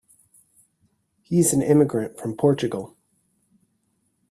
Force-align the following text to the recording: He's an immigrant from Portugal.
He's 1.21 1.53
an 1.53 1.61
immigrant 1.61 2.17
from 2.19 2.35
Portugal. 2.35 2.97